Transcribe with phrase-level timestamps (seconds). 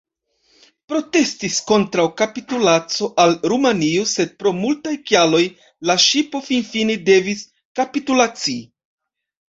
[0.91, 5.45] Protestis kontraŭ kapitulaco al Rumanio, sed pro multaj kialoj
[5.91, 7.49] la ŝipo finfine devis
[7.83, 8.61] kapitulaci.